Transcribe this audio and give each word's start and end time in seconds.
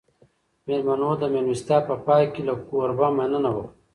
مېلمنو 0.67 1.11
د 1.21 1.23
مېلمستیا 1.33 1.77
په 1.87 1.95
پای 2.05 2.23
کې 2.33 2.41
له 2.47 2.53
کوربه 2.67 3.07
مننه 3.17 3.49
وکړه. 3.55 3.73